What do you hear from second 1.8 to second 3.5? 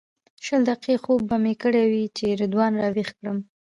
وي چې رضوان راویښ کړم.